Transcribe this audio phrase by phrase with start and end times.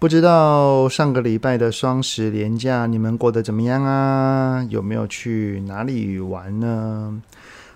[0.00, 4.64] 不知道上个礼拜的双十连假你们过得怎么样啊？
[4.70, 7.20] 有没有去哪里玩呢？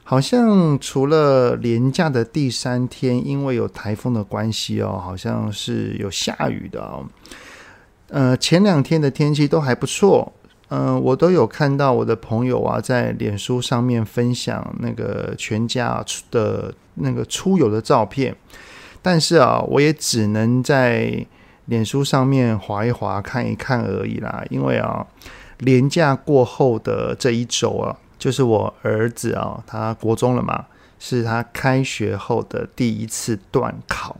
[0.05, 7.05] 好像除了连假的第三天，因为有台风的关系哦，好像是有下雨的哦。
[8.11, 10.33] 呃，前两天的天气都还不错，
[10.69, 18.37] 嗯、我都有看到我的朋友啊在脸书上面分享那个全家的那个出游的照片，
[19.02, 21.27] 但是啊，我也只能在。
[21.66, 25.07] 脸书上面滑一滑看一看而已啦，因为啊，
[25.59, 30.66] 连假过后的这一周啊，就是我儿子啊，他国中了嘛，
[30.99, 34.16] 是他开学后的第一次段考，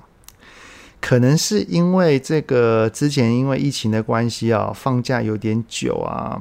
[1.01, 6.41] 可能是因为这个之前因为疫情的关系啊，放假有点久啊，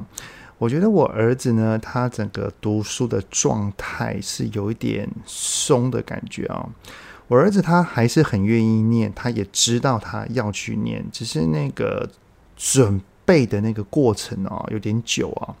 [0.58, 6.68] 我觉得我儿子呢，他整个读书的状态是有一点松的感觉啊。
[7.32, 12.06] 我儿子他还是很愿意念，他也知道他要去念，只是那个
[12.58, 15.56] 准备的那个过程哦，有点久啊。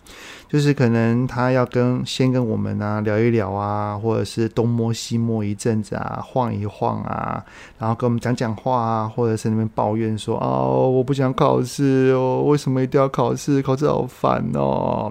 [0.50, 7.42] 就是可能他要跟先跟我们啊聊一聊啊，或者是东摸西摸一阵子啊，晃一晃啊，
[7.78, 13.62] 然后跟我们讲讲话啊，或者是那边抱怨说哦，我不想考试哦，为什么一定要考试？
[13.62, 15.10] 考试好烦哦。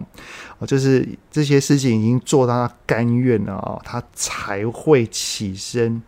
[0.60, 6.00] 哦，就是这些事情已经做到他甘愿了哦，他才会起身。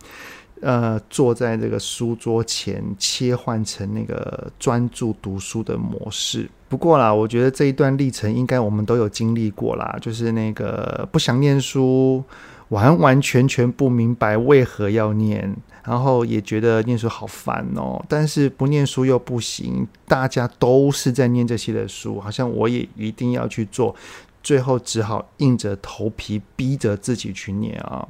[0.64, 6.48] 呃，坐在这个书桌前，切换成那个专注读书的模式。
[6.70, 12.24] 不过啦，我觉得这一段历程应该我们都有经历过啦，就是那个不想念书，
[12.70, 15.54] 完完全全不明白为何要念，
[15.84, 18.02] 然后也觉得念书好烦哦。
[18.08, 23.94] 但是不念书又不行，大家都是在念这些的书，好像我也一定要去做，
[24.42, 28.08] 最后只好硬着头皮逼着自己去念啊。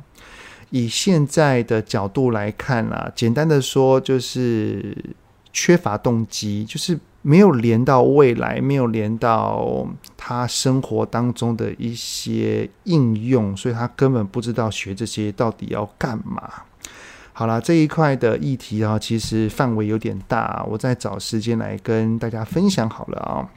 [0.77, 5.15] 以现在的角度来看啊，简单的说就是
[5.53, 9.87] 缺乏动机，就是没有连到未来，没有连到
[10.17, 16.51] 他生活当中的一些应用，所以他根本不知道学这些到底要干嘛。
[17.33, 23.49] 好了，这一块的议题啊，其实范围有点大，我再找时间来跟大家分享好了啊。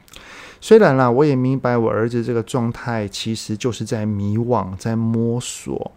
[0.60, 5.90] 虽然啦，我也明白我儿子这个状态其实就是在迷惘，在摸索。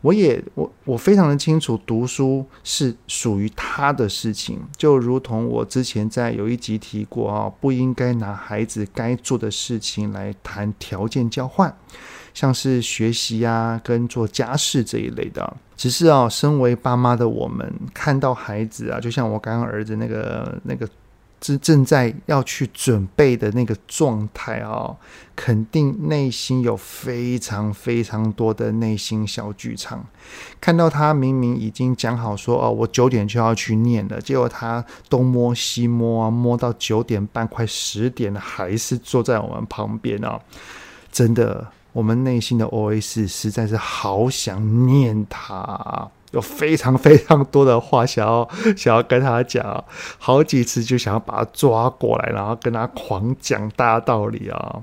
[0.00, 11.74] 我也我我非常的清楚，读书是属于他的事情，就如同我之前在有一集提过啊，不应该拿孩子该做的事情来谈条件交换，
[12.34, 15.56] 像是学习啊跟做家事这一类的。
[15.76, 20.88] 只是啊，身为爸妈的我们看到孩子啊，就像我刚刚儿子那个那个。
[21.42, 24.94] 是正在要去准备的那个状态啊，
[25.34, 30.04] 肯定内心有非常非常多的内心小剧场。
[30.60, 40.40] 看到他明明已经讲好说哦，我九点就要去念了，结果他东摸西摸啊，摸到九点半快十点了，还是坐在我们旁边啊。
[41.10, 46.10] 真的，我们内心的 OS 实在是好想念他。
[46.32, 49.84] 有非常非常多的话想要 想要跟他讲，
[50.18, 54.82] 好几次就想要把他抓过来，然后跟他狂讲大道理啊。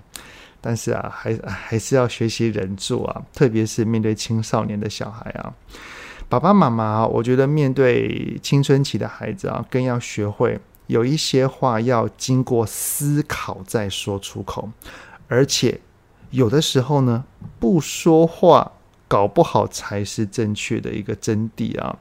[0.61, 5.53] 但是啊，还还是要学习忍住啊，特别是面对青少年的小孩啊。
[6.27, 14.69] 爸爸妈妈，我觉得面对青春期的孩子啊，更要学会有一些话要经过思考再说出口，
[15.27, 15.79] 而且
[16.29, 17.23] 有的时候呢，
[17.59, 18.73] 不说话。
[19.09, 21.97] 搞不好才是正确的一个真谛啊！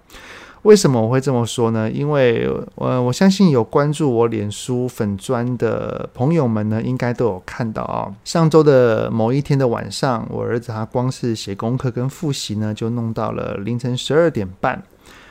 [0.62, 1.90] 为什么我会这么说呢？
[1.90, 8.12] 因为，呃，我相信有关注我脸书粉砖的朋友们呢，应该都有看到啊。
[8.24, 14.82] 上周的某一天的晚上，我儿子他光是写功课跟复习呢，就弄到了凌晨十二点半。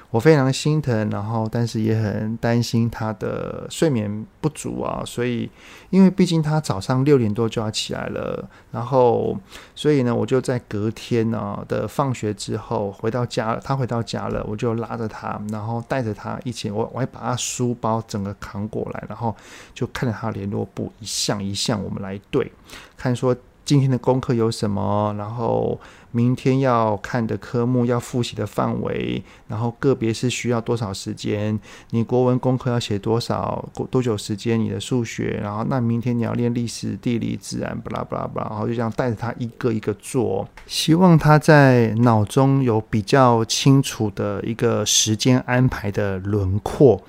[0.09, 5.49] 我非常心疼，然后但是也很担心他的睡眠不足啊，所以
[5.89, 9.37] 因为毕竟他早上六点多就要起来了，然后
[9.75, 19.35] 所以呢，我就在隔天呢的放学之后回到家，他回到家了，我就拉着他，然后带着他一起，我我还把他书包整个扛过来，然后
[19.73, 22.49] 就看着他联络簿一项一项我们来对，
[22.95, 23.35] 看说
[23.67, 25.79] 今天的功课有什么，然后。
[26.11, 31.59] 明天要看的科目，要复习的范围，然后个别是需要多少时间？
[31.91, 33.63] 你国文功课要写多少？
[33.91, 34.57] 多久时间？
[34.59, 46.99] 你的数学，然后那明天你要练历史、地理、自然，巴拉巴拉巴拉，然后就这样带着他一个一个做，希望他在脑中有比较清楚的一个时间安排的轮廓。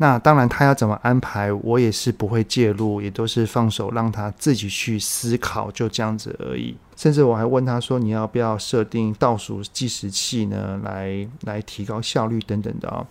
[0.00, 6.76] 那当然，他要怎么安排，我也是不会介入，也都是放手让他自己去思考，就这样子而已。
[6.94, 10.80] 甚至我还问他说：“你要不要设定倒数计时器呢？
[10.84, 13.04] 来来提高效率等等的啊。”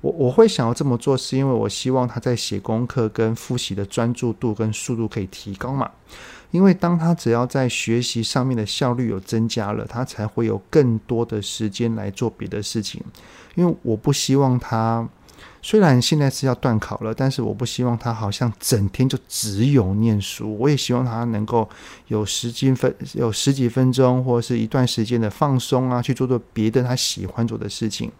[0.00, 5.90] 我我会想要这么做，是因为我希望他在写功课跟复习的专注度跟速度可以提高嘛。
[6.50, 13.02] 因为当他只要在学习上面的效率有增加了，他才会有更多的时间来做别的事情。
[13.56, 15.06] 因为我不希望他。
[15.62, 20.56] 虽然现在是要断考了，但是我不希望他好像整天就只有念书。
[20.58, 21.68] 我也希望他能够
[22.08, 28.10] 有时间分、有十几分钟或者是一段时间的放松啊，去做做别的他喜欢做的事情。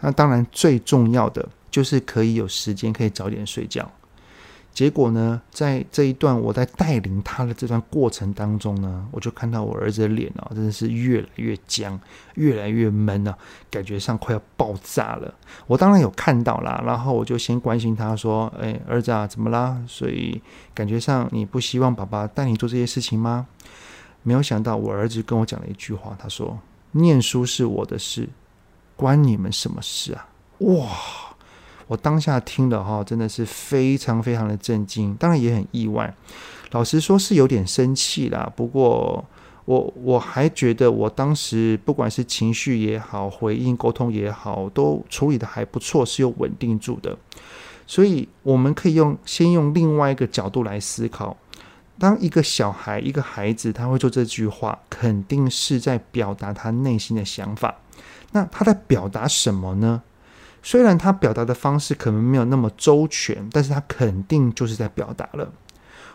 [0.00, 3.90] 那当然最重要的就是可以有时间可以早点睡觉。
[4.78, 11.98] 结果呢，在这一段我在带领他的这段过程当中呢，我就看到我儿子的脸啊，真的是越来越僵，
[12.36, 13.36] 越来越闷啊，
[13.72, 15.34] 感觉上快要爆炸了。
[15.66, 19.76] 我当然有看到啦，然后我就先关心他说：“哎，儿子啊，怎么啦？
[19.88, 20.40] 所以
[20.72, 23.48] 感觉上你不希望爸爸带你做这些事情吗？”
[24.22, 26.56] 没有想到我儿子跟我讲了一句话，他说
[26.94, 28.28] ：“念书是我的事，
[28.94, 30.28] 关你们什么事啊？”
[30.62, 31.27] 哇！
[31.88, 36.14] 我当下听了哈，真的是非常非常的震惊，当然也很意外。
[36.70, 39.24] 老实说是有点生气啦，不过
[39.64, 47.16] 我我还觉得我当时不管是情绪也好，回应沟通也好，都处理得还不错，是有稳定住的。
[47.86, 51.34] 所以我们可以用先用另外一个角度来思考：
[51.98, 57.74] 当一个小孩、一个孩子他会做这句话，肯定是在表达他内心的想法。
[58.32, 60.02] 那他在表达什么呢？
[60.70, 65.50] 虽然他表达的方式可能没有那么周全，但是他肯定就是在表达了。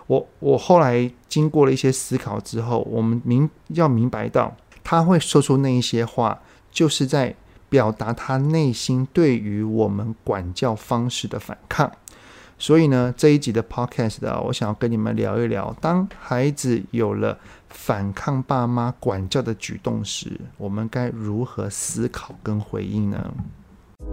[0.05, 6.39] 我我后来经过了一些思考之后，我们明要明白到，他会说出那一些话，
[6.71, 7.33] 就是在
[7.67, 11.91] 表达他内心对于我们管教方式的反抗。
[12.59, 17.35] 所以呢，这一集的 Podcast 啊，我想要跟你们聊一聊，当孩子有了
[17.69, 23.33] 反抗爸妈管教的举动时，我们该如何思考跟回应呢？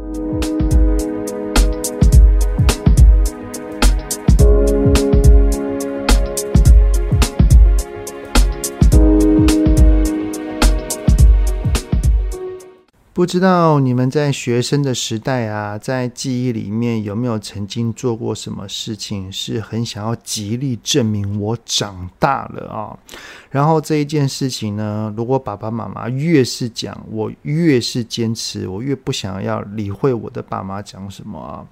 [0.02, 0.89] Thank you
[13.12, 22.96] 不知道你们在学生的时代啊，在记忆里面有没有曾经做过什么事情，是很想要极力证明我长大了啊？
[23.50, 31.66] 然后这一件事情呢，如果爸爸妈妈越是讲，我越是坚持，我越不想要理会我的爸妈讲什么啊。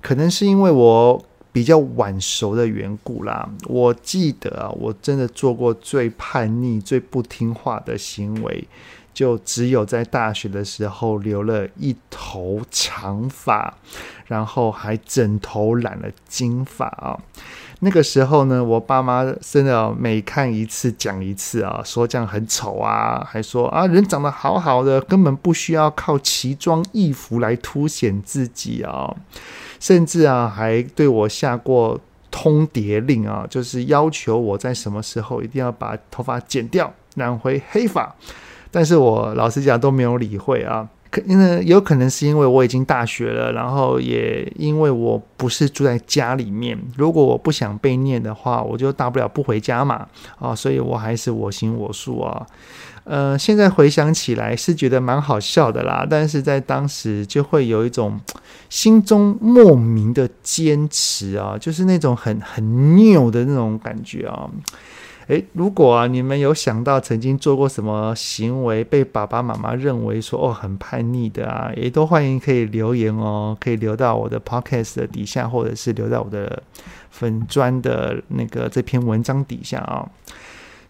[0.00, 1.22] 可能是因为我
[1.52, 3.46] 比较晚熟的缘故啦。
[3.66, 8.66] 我记得啊，我真的做过最叛逆、最不听话的行为。
[9.12, 13.74] 就只有在大学的时候留了一头长发，
[14.26, 17.18] 然后还整头染了金发啊。
[17.82, 29.16] 那个时候呢，我爸妈真的每看一次讲一次啊，说这样很丑啊，还说啊人长得好好的，根本不需要靠奇装异服来凸显自己啊。
[29.78, 31.98] 甚至啊，还对我下过
[32.30, 38.14] 通牒令啊，就是要求我在什么时候一定要把头发剪掉，染回黑发。
[38.70, 50.06] 但是我老实讲都没有理会啊，可因为有可能是因为我已经大学了，然后也因为我不是住在家里面，如果我不想被念的话，我就大不了不回家嘛，
[50.38, 52.46] 啊，所以我还是我行我素啊，
[53.02, 58.20] 呃，现在回想起来是觉得蛮好笑的啦，但是在当时就会有一种
[58.68, 64.48] 心中莫名的坚持啊，就是那种很很拗的那种感觉啊。
[65.30, 76.60] 诶，如果啊，你们有想到曾经做过什么行为被爸爸妈妈认为说哦很叛逆的啊，也都欢迎可以留言哦，可以留到我的 podcast 的底下，或者是留到我的
[77.10, 80.04] 粉砖的那个这篇文章底下啊。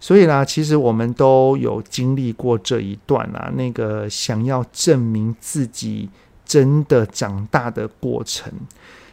[0.01, 6.09] 所以啦，其实我们都有经历过这一段啊，那个想要证明自己
[6.47, 8.51] 真的长大的过程。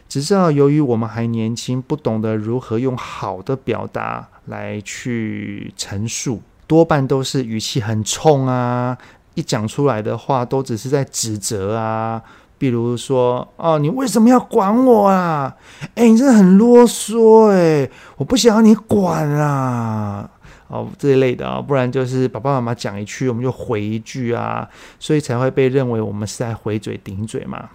[0.08, 8.98] 只知道由于我们还年轻，不懂得如何用好的表达来去陈述，多半都是语气很冲啊，
[9.34, 12.22] 一讲出来的话都只是在指责啊。
[12.58, 15.56] 比如说，哦，你为什么要管我啊？
[15.94, 20.28] 诶，你真的很啰嗦诶，我不想要你管啊。
[20.66, 27.70] 哦这一类的啊，不然就是爸爸妈妈讲一句我们就回一句啊，所以才会被认为我们是在回嘴顶嘴嘛。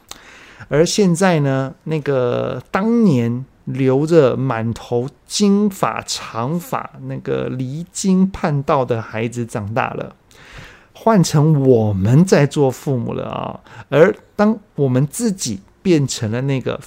[0.68, 10.15] 而现在呢，那个当年留着满头金发长发、那个离经叛道的孩子长大了。
[10.93, 16.79] 换成我们在做父母了啊，而当我们自己变成了那个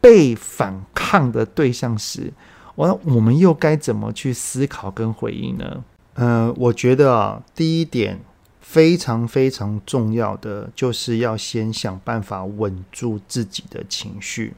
[0.00, 2.32] 被反抗的对象时，
[2.74, 5.84] 我我们又该怎么去思考跟回应呢？
[6.14, 8.20] 呃，我觉得啊，第一点
[8.60, 14.54] 非常非常重要的，就是要先想办法稳住自己的情绪。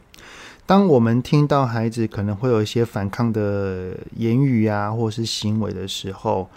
[0.68, 6.50] 当我们听到孩子可能会有一些反抗的言语啊，或是行为的时候，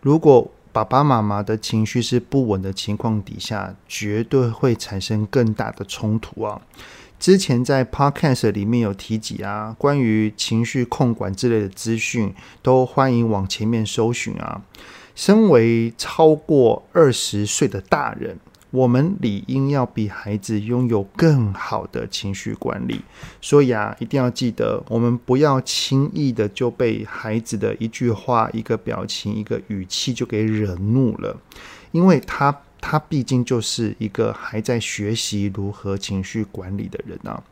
[0.00, 6.62] 如果爸爸妈妈的情绪是不稳的情况底下，绝对会产生更大的冲突啊！
[7.18, 14.62] 之前在 Podcast 里面有提及啊，关于情绪控管之类的资讯，都欢迎往前面搜寻啊。
[15.16, 18.38] 身为超过二十岁的大人。
[18.70, 23.00] 我们理应要比孩子拥有更好的情绪管理，
[23.40, 31.36] 所以啊，一定要记得，我们不要轻易的就被孩子的一句话、一个表情、一个语气就给惹怒了，
[31.92, 32.54] 因为他。
[32.80, 37.42] 他毕竟就是一个还在学习如何情绪管理的人啊，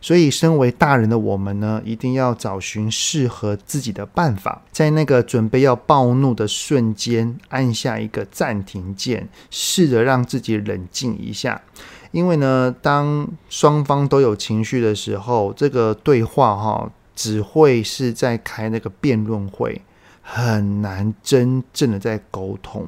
[0.00, 11.60] 所以身为大人的我们呢，一定要找寻适合自己的办法，在那个准备要暴怒的瞬间，按下一个暂停键，试着让自己冷静一下。
[12.10, 19.80] 因为呢，当双方都有情绪的时候，这个对话哈，只会是在开那个辩论会。
[20.26, 22.86] 很难真正的在沟通，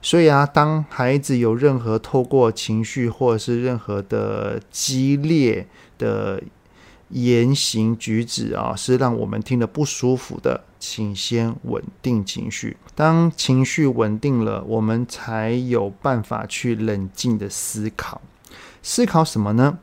[0.00, 5.66] 所以啊，当孩子有任何透过情绪或者是任何的激烈
[5.98, 6.42] 的
[7.08, 12.76] 言行举止啊，是让我们听得不舒服的，请先稳定情绪。
[12.94, 18.20] 当情绪稳定了，我们才有办法去冷静的思考。
[18.82, 19.78] 思考什么呢？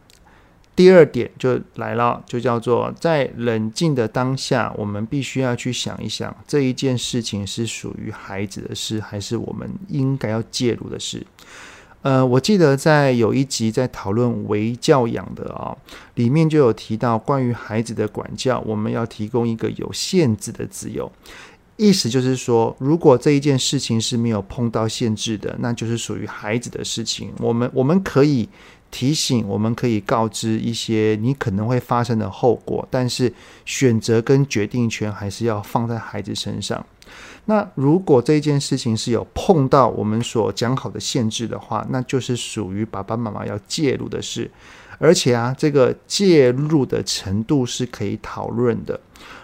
[0.76, 11.26] 第二点就来了，就叫做在冷静的当下，我们必须要去想一想，这一件事情是属于孩子的事，还是我们应该要介入的事。
[12.02, 15.74] 呃，我记得在有一集在讨论为教养的啊、
[16.16, 21.10] 里面就有提到关于孩子的管教，我们要提供一个有限制的自由。
[21.78, 27.32] 意思就是说，如果这一件事情是没有碰到限制的，那就是属于孩子的事情。
[27.40, 28.50] 我们我们可以。
[28.92, 33.34] 提醒，我们可以告知一些你可能会发生的后果，但是
[33.66, 36.86] 选择跟决定权还是要放在孩子身上。
[37.46, 44.50] 那如果这件事情是有碰到我们所讲好的限制的话，那就是属于爸爸妈妈要介入的事。
[44.98, 49.00] 而且啊，这个介入的程度是可以讨论的。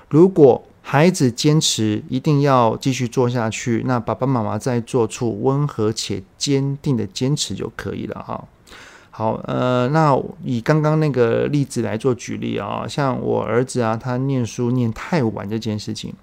[0.07, 8.43] 如果孩子坚持一定要继续做下去，那爸爸妈妈再做出温和且坚定的坚持就可以了哈。
[9.13, 16.13] 好，呃，那以刚刚那个例子来做举例啊，像我儿子啊，他念书念太晚这件事情，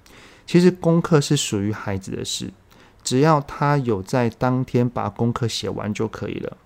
[0.47, 2.50] 其实功课是属于孩子的事，
[3.04, 6.57] 只要他有在当天把功课写完就可以了。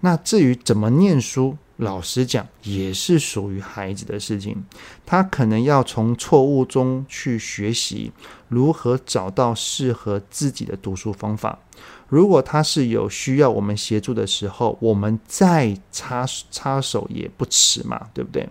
[0.00, 4.62] 那至于怎么念书，老实讲也是属于孩子的事情，
[5.06, 8.12] 他可能要从错误中去学习
[8.48, 11.58] 如何找到适合自己的读书方法。
[12.08, 18.48] 如果他是有需要我们协助的时候，我们再插插手也不迟嘛，对不对？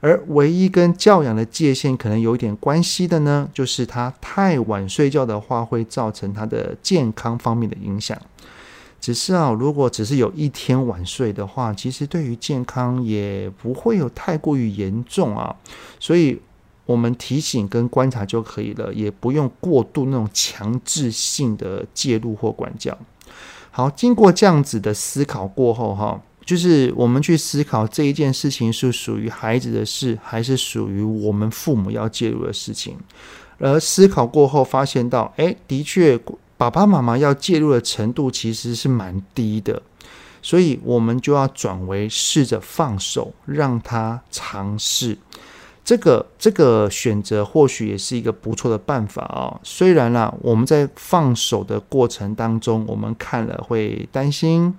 [0.00, 8.16] 而唯一跟教养的界限可能有一点关系的呢，就是他太晚睡觉的话，会造成他的健康方面的影响。
[9.00, 15.54] 只是啊，如果只是有一天晚睡的话，其实对于健康也不会有太过于严重啊，
[16.00, 16.40] 所以。
[16.88, 22.96] 我们提醒跟观察就可以了，也不用过度那种强制性的介入或管教。
[23.70, 32.96] 好，经过这样子的思考过后，哈，就是我们去思考这一件事情是属于孩子的事，还是属于我们父母要介入的事情。
[33.58, 36.18] 而思考过后，发现到，诶，的确，
[36.56, 39.82] 爸爸妈妈要介入的程度其实是蛮低的，
[40.40, 45.18] 所以我们就要转为试着放手，让他尝试。
[45.88, 49.60] 这个这个选择或许也是一个不错的办法啊、哦。
[49.62, 54.76] 虽然啦，我们在放手的过程当中，我们看了会担心、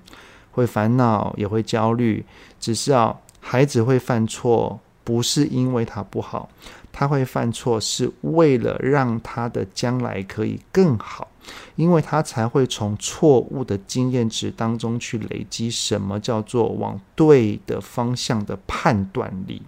[0.51, 2.24] 会烦恼、也会焦虑。
[2.60, 6.48] 只是啊，孩子会犯错，不是因为他不好，
[6.92, 11.28] 他会犯错是为了让他的将来可以更好，
[11.75, 19.63] 因为他才会从错误的经验值当中去累积什么叫做往对的方向的判断力。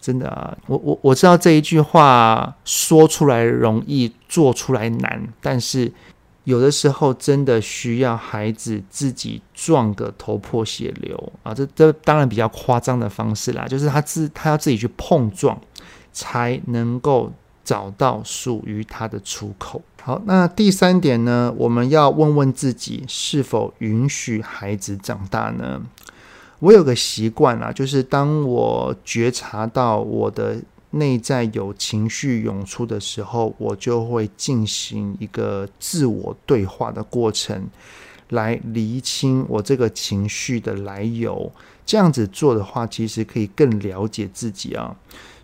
[0.00, 5.92] 真的啊，我我我知道这一句话说出来容易，做出来难，但是
[6.44, 11.52] 有的时候真的需要孩子自己撞个头破血流啊！
[11.52, 15.60] 这这当然比较夸张的方式啦，就是他自他要自己去碰撞，
[16.12, 19.82] 才能够找到属于他的出口。
[20.02, 25.82] 好，那第三点呢，我们要问问自己，是否允许孩子长大呢？
[26.60, 30.60] 我有个习惯啊，就是当我觉察到我的
[30.90, 37.68] 内在有情绪涌出的时候，我就会进行一个自我对话的过程，
[38.30, 41.52] 来厘清我这个情绪的来由。
[41.86, 44.96] 这样子做的话，其实可以更了解自己啊。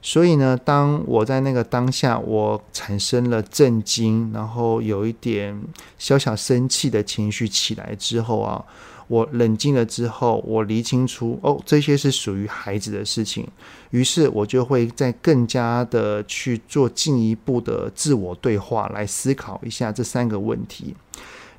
[0.03, 5.63] 所以呢，当我在那个当下，我产生了震惊，然后有一点
[5.97, 8.65] 小小生气的情绪起来之后啊。
[9.07, 13.47] 我冷静了之后，我理清楚哦，这些是属于孩子的事情。
[13.91, 20.97] 于是，我就会再更加的去做进一步的自我对话，来思考一下这三个问题。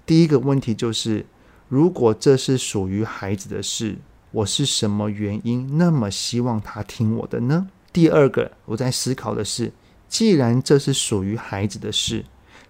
[0.05, 1.25] 第一个问题就是，
[1.69, 3.95] 如果这是属于孩子的事，
[4.31, 7.67] 我是什么原因那么希望他听我的呢？
[7.93, 9.71] 第二个，我在思考的是，
[10.09, 12.25] 既然这是属于孩子的事，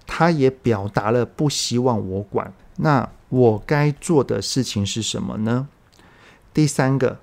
[0.05, 3.09] 他也表达了不希望我管，那。
[3.29, 5.67] 我该做的事情是什么呢？
[6.53, 7.19] 第三个，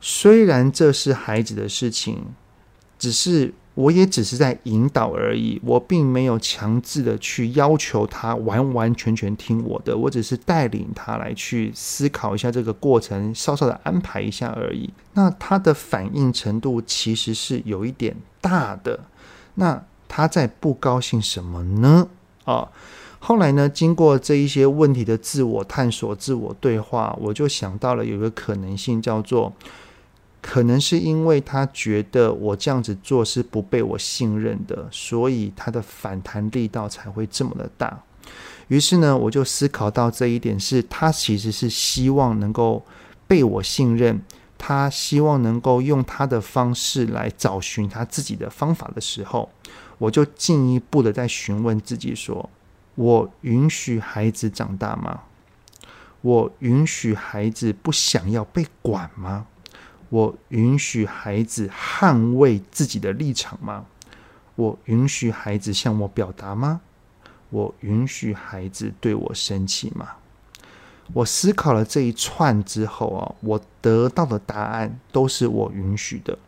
[0.00, 2.26] 虽然这是孩子的事情，
[2.98, 14.92] 只是我也只是在引导而已，我并没有强制的去要求他完完全全听我的，我只是带领他来去思考一下这个过程，稍稍的安排一下而已。
[15.14, 19.00] 那他的反应程度其实是有一点大的，
[19.54, 22.08] 那他在不高兴什么呢？
[22.44, 22.68] 啊？
[23.22, 29.52] 后来呢，经过这一些问题的自我探索、自我对话，我就想到了有一个可能性，叫做
[30.40, 38.02] 可能是因为他觉得我这样子做是不被我信任的，所以他的反弹力道才会这么的大。
[38.68, 42.82] 于是呢，我就思考到这一点是，他其实是希望能够
[43.28, 44.22] 被我信任，
[44.56, 49.50] 他希望能够用他的方式来找寻他自己的方法的时候，
[49.98, 52.48] 我就进一步的在询问自己说。
[52.94, 55.22] 我允许孩子长大吗？
[56.22, 59.46] 我允许孩子不想要被管吗？
[60.10, 63.86] 我允许孩子捍卫自己的立场吗？
[64.56, 66.80] 我允许孩子向我表达吗？
[67.48, 70.16] 我允许孩子对我生气吗？
[71.12, 76.38] 我思考了这一串之后啊，我得到的答案都是我允许的。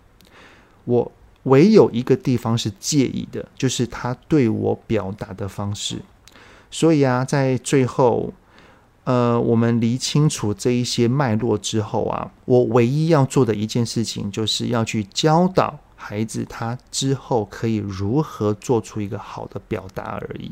[0.84, 1.10] 我
[1.44, 6.02] 唯有一个地方是介意的，就是他对我表达的方式。
[6.72, 8.32] 所以啊，在最后，
[9.04, 20.50] 呃，我们理清楚这一些脉络之后啊，我唯一要做的一件事情，就是要去教导孩子，他之后可以如何做出一个好的表达而已。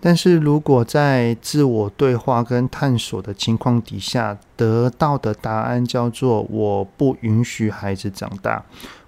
[0.00, 8.62] 但是如果在自我对话跟探索的情况底下得到的答案叫做“我不允许孩子长大”，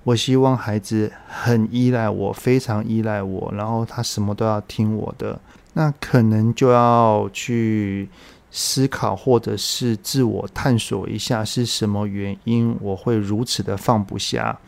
[0.04, 5.38] 我希望孩子很依赖我，非常依赖我，然后他什么都要听我的。
[5.78, 8.08] 那可能就要去
[8.50, 14.58] 思考，或者是自我探索一下，是什么原因我会如此的放不下？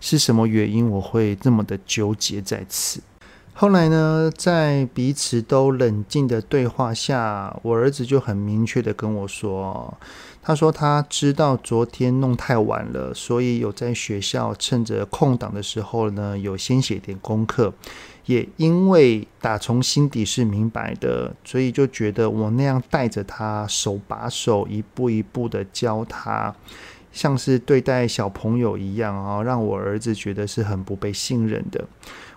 [0.00, 3.02] 是什么原因我会这么的纠结在此？
[3.52, 9.92] 后来呢，在彼此都冷静的对话下，我儿子就很明确的跟我说
[10.42, 17.74] ：“他说他知道昨天弄太晚了，所以有在学校趁着空档的时候呢，有先写点功课。”
[18.26, 26.54] 也因为打从心底是明白的，所以就觉得我那样带着他，手把手，一步一步的教他，
[27.12, 31.84] 像是对待小朋友一样啊，让我儿子觉得是很不被信任的。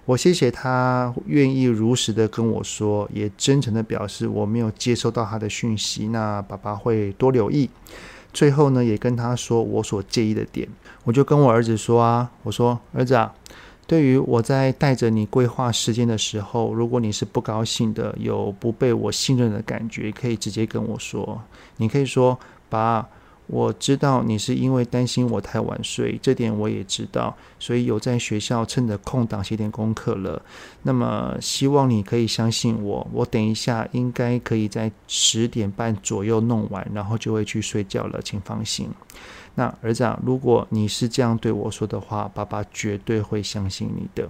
[0.06, 7.70] 我谢谢他愿意如实的跟我说，也真诚的表示我没有接收到他的讯息，那爸爸会多留意。
[8.34, 10.68] 最后呢，也跟他说我所介意的点，
[11.04, 13.34] 我就跟我儿子说啊，我说儿子啊。
[13.88, 21.42] 对于我在带着你规划时间的时候，如果你是不高兴的，有不被我信任的感觉，可以直接跟我说。
[21.78, 23.08] 你可以说：“爸，
[23.48, 30.42] 我知道你是因为担心我太晚睡，这点我也知道，所以有在学校趁着空档写点功课了。
[30.84, 38.90] 那么希望你可以相信我，我等一下应该可以在十点半左右弄完，然后就会去睡觉了，请放心。”
[39.58, 44.30] 那儿子啊，如果你是这样对我说的话，爸爸绝对会相信你的。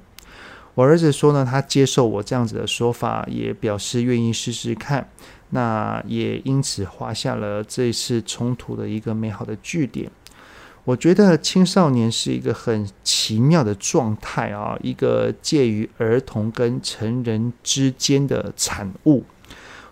[0.73, 5.09] 我儿子说呢，他接受我这样子的说法，也表示愿意试试看。
[5.49, 10.09] 那也因此画下了这次冲突的一个美好的句点。
[10.85, 19.25] 我觉得青少年是一个很奇妙的状态啊，一个介于儿童跟成人之间的产物。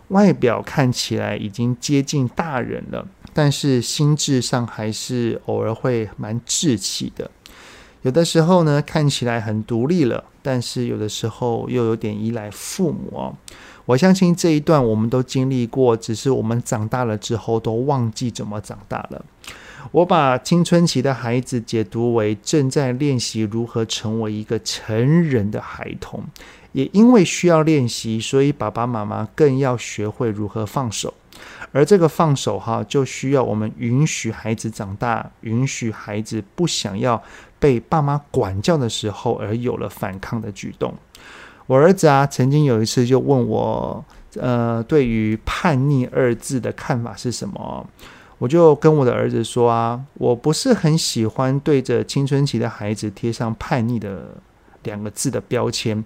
[0.10, 7.30] 外表看起来已经接近大人了，但是心智上还是偶尔会蛮稚气的。
[8.04, 13.36] 有的时候呢，看起来很独立了，但是有的时候又有点依赖父母哦。
[13.86, 19.26] 我相信这一段我们都经历过，只是我们长大了之后都忘记怎么长大了。
[19.92, 26.24] 我把青春期的孩子解读为正在练习如何成为一个成人的孩童，
[26.72, 31.14] 也因为需要练习，所以爸爸妈妈更要学会如何放手。
[31.76, 37.22] 而这个放手哈，就需要我们允许孩子长大，允许孩子不想要
[37.60, 40.94] 被爸妈管教的时候而有了反抗的举动。
[41.68, 47.86] 我儿子啊，曾经有一次就问我，呃，对于叛逆二字的看法是什么？
[48.38, 54.38] 我就跟我的儿子说啊，我不是很喜欢对着青春期的孩子贴上叛逆的
[54.84, 56.02] 两个字的标签，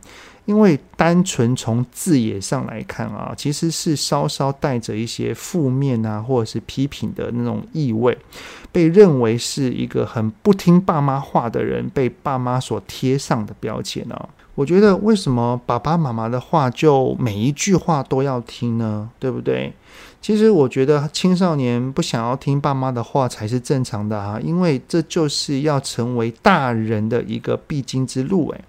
[0.50, 8.18] 因为单纯从字眼上来看啊，其实是稍稍带着一些负面啊，或者是批评的那种意味，
[8.72, 14.28] 被认为是一个很不听爸妈话的人，被爸妈所贴上的标签啊。
[14.56, 19.08] 我觉得为什么爸爸妈妈的话就每一句话都要听呢？
[19.20, 19.72] 对不对？
[20.20, 28.50] 其实我觉得青少年不想要听爸妈的话才是正常的啊，因为这就是要成为大人的一个必经之路。
[28.50, 28.62] 诶，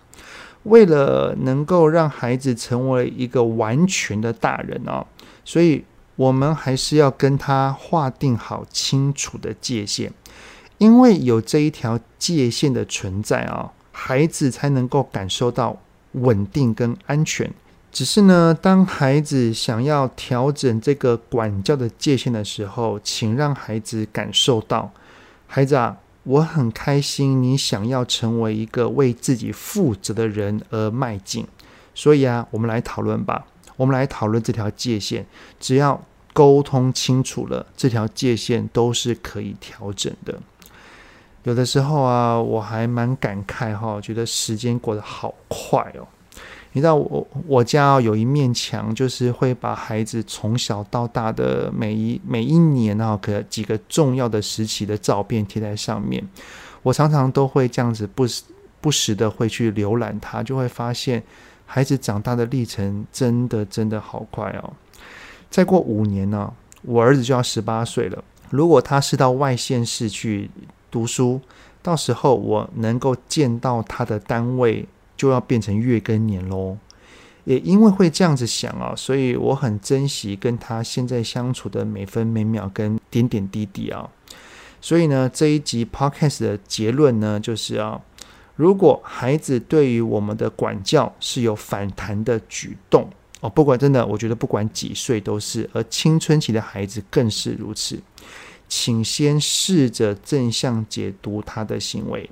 [0.64, 5.06] 为了能够让孩子成为一个完全的大人哦，
[5.44, 5.84] 所以
[6.16, 10.12] 我们还是要跟他划定好清楚的界限，
[10.78, 13.72] 因为有这一条界限的存在啊。
[13.92, 15.76] 孩子才能够感受到
[16.12, 17.52] 稳定跟安全。
[17.92, 24.90] 只是呢，当孩子想要调整这个管教的界限的时候，请让孩子感受到，
[25.46, 31.46] 孩子啊，我很开心你想要成为一个为自己负责的人而迈进。
[31.94, 35.26] 所以啊，我们来讨论吧，我们来讨论这条界限。
[35.59, 36.00] 只要
[36.33, 40.38] 沟通清楚了，这条界限都是可以调整的。
[41.42, 46.06] 有的时候啊，我还蛮感慨哈，觉得时间过得好快哦。
[46.72, 56.26] 你知道我我家有一面墙，就是会把孩子从小到大的每一每一年啊，可几个重要的时期的照片贴在上面。
[56.83, 58.42] 我常常都会这样子不时
[58.80, 61.22] 不时的会去浏览它，就会发现
[61.66, 64.72] 孩子长大的历程真的真的好快哦。
[65.50, 66.52] 再过五年呢，
[66.83, 68.22] 我儿子就要十八岁了。
[68.50, 70.50] 如果他是到外县市去。
[70.92, 71.40] 读书，
[71.83, 74.85] 到时候我能够见到他的单位
[75.20, 76.78] 就要变成月更年喽。
[77.44, 84.09] 也因为会这样子想啊，所以我很珍惜跟他现在相处的每分每秒跟点点滴滴啊。
[84.80, 88.00] 所以呢，这一集 Podcast 的结论呢，就是啊，
[88.56, 98.00] 如果孩子对于我们的管教是有反弹的举动哦，不管真的，我觉得不管几岁都是，而青春期的孩子更是如此。
[98.68, 102.30] 请先试着正向解读他的行为，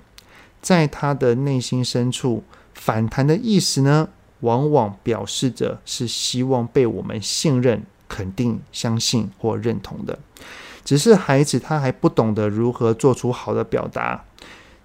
[0.63, 2.45] 在他的内心深处，
[2.79, 4.09] 反弹的意思呢，
[4.41, 10.19] 往往表示着是希望被我们信任、肯定、相信或认同的。
[10.85, 14.25] 只是孩子他还不懂得如何做出好的表达，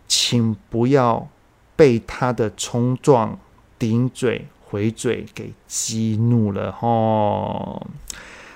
[0.08, 1.29] 请不要
[1.75, 3.39] 被他的冲撞、
[3.79, 7.88] 顶嘴、回嘴给激怒了吼。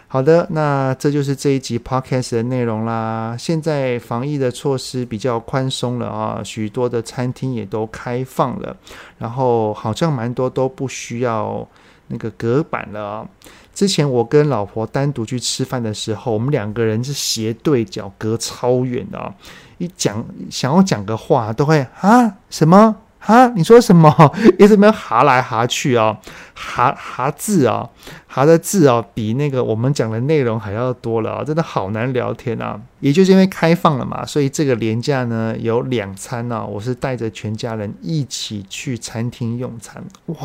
[0.10, 3.36] 好的，那这就是这一集 podcast 的内容啦。
[3.38, 8.76] 现在防疫的措施比较宽松了啊，许多的餐厅也都开放了，
[9.18, 11.68] 然后好像蛮多都不需要
[12.08, 13.28] 那个隔板了。
[13.74, 19.36] 之前我跟老婆单独去吃饭的时候，我们两个人是斜对角，隔超远的啊，
[19.78, 22.96] 一讲想要讲个话都会啊什么。
[23.28, 24.10] 啊，你说什么？
[24.58, 26.18] 一直没有哈来哈去啊，
[26.56, 27.88] 哈哈字啊，
[28.26, 32.80] 哈的字啊，比那个我们讲的内容还要多了啊，真的好难聊天啊。
[33.02, 40.02] 也就是因为开放了嘛，所以这个连假呢有两餐呢，我是带着全家人一起去餐厅用餐。
[40.28, 40.38] 哇，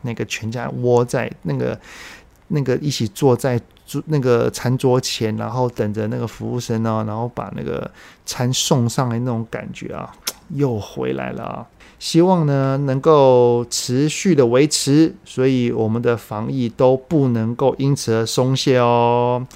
[0.00, 1.78] 那个全家窝在那个
[2.48, 7.90] 那个一起坐在桌那个餐桌前，然后等着那个服务生呢，然后把那个
[8.24, 10.10] 餐送上来那种感觉啊，
[10.54, 11.66] 又回来了啊。
[12.00, 19.46] 希望呢能够持续的维持，所以我们的防疫都不能够因此而松懈哦。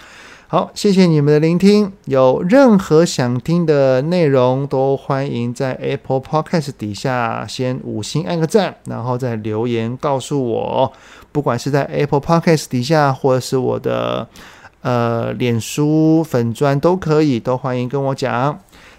[0.47, 1.91] 好，谢谢你们的聆听。
[2.05, 10.93] 有任何想听的内容，都欢迎在 Apple Podcast 底下先五星按个赞，然后再留言告诉我。
[11.33, 14.29] 不管是在 Apple Podcast 底下，或者是我的
[14.83, 18.57] 呃脸书粉专都可以，都欢迎跟我讲。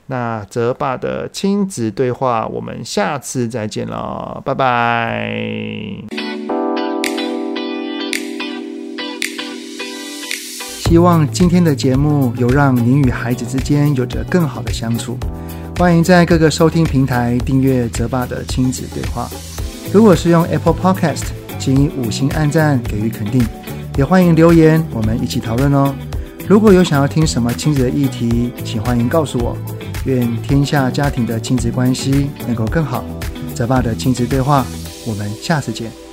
[0.07, 5.41] 那泽爸的亲子对话，我们下次再见了，拜拜。
[10.87, 15.17] 希望今天的节目有让您与孩子之间有着更好的相处。
[15.79, 19.27] 欢迎在各个收听平台订阅泽爸的亲子对话。
[19.91, 21.23] 如果是用 Apple Podcast，
[21.57, 23.43] 请以五星按赞给予肯定，
[23.97, 25.93] 也欢迎留言，我们一起讨论哦。
[26.47, 29.57] 如果有想要听什么亲子的议题，请欢迎告诉我。
[30.05, 33.03] 愿天下家庭的亲子关系能够更好。
[33.55, 34.63] 泽爸的亲子对话，
[35.07, 36.04] 我们下次见。